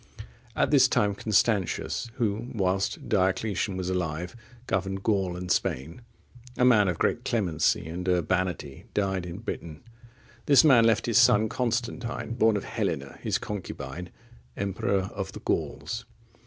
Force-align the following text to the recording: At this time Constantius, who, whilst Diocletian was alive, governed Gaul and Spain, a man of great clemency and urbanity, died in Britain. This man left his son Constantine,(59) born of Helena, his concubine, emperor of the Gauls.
At 0.55 0.71
this 0.71 0.87
time 0.87 1.13
Constantius, 1.13 2.09
who, 2.15 2.47
whilst 2.55 3.07
Diocletian 3.07 3.77
was 3.77 3.87
alive, 3.87 4.35
governed 4.65 5.03
Gaul 5.03 5.37
and 5.37 5.51
Spain, 5.51 6.01
a 6.57 6.65
man 6.65 6.87
of 6.87 6.97
great 6.97 7.23
clemency 7.23 7.87
and 7.87 8.09
urbanity, 8.09 8.85
died 8.95 9.27
in 9.27 9.37
Britain. 9.37 9.83
This 10.47 10.63
man 10.63 10.85
left 10.85 11.05
his 11.05 11.19
son 11.19 11.49
Constantine,(59) 11.49 12.39
born 12.39 12.57
of 12.57 12.63
Helena, 12.63 13.19
his 13.21 13.37
concubine, 13.37 14.09
emperor 14.57 15.11
of 15.13 15.33
the 15.33 15.39
Gauls. 15.39 16.05